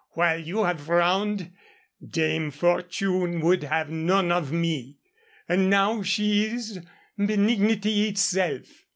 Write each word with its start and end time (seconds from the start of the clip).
While 0.13 0.39
you 0.39 0.63
have 0.63 0.81
frowned, 0.81 1.51
Dame 2.03 2.49
Fortune 2.49 3.39
would 3.41 3.61
have 3.65 3.91
none 3.91 4.31
of 4.31 4.51
me. 4.51 4.97
And 5.47 5.69
now 5.69 6.01
she 6.01 6.45
is 6.45 6.79
benignity 7.19 8.07
itself." 8.07 8.87